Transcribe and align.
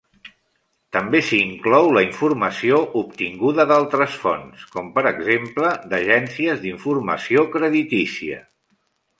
També 0.95 1.19
s'inclou 1.25 1.89
la 1.97 2.01
informació 2.05 2.79
obtinguda 3.03 3.65
d'altres 3.73 4.15
fonts, 4.23 4.65
com 4.77 4.89
per 4.97 5.05
exemple 5.13 5.75
d'agències 5.93 6.65
d'informació 6.65 7.49
creditícia. 7.59 8.43